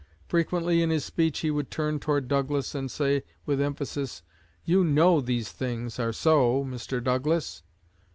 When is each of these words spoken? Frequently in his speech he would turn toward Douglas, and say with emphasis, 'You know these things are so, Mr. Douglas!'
Frequently 0.27 0.81
in 0.81 0.89
his 0.89 1.05
speech 1.05 1.41
he 1.41 1.51
would 1.51 1.69
turn 1.69 1.99
toward 1.99 2.27
Douglas, 2.27 2.73
and 2.73 2.89
say 2.89 3.21
with 3.45 3.61
emphasis, 3.61 4.23
'You 4.63 4.83
know 4.83 5.21
these 5.21 5.51
things 5.51 5.99
are 5.99 6.11
so, 6.11 6.65
Mr. 6.65 7.03
Douglas!' 7.03 7.61